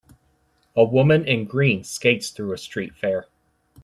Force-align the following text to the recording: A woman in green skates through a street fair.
A 0.75 0.83
woman 0.83 1.25
in 1.27 1.45
green 1.45 1.83
skates 1.83 2.31
through 2.31 2.53
a 2.53 2.57
street 2.57 2.95
fair. 2.95 3.27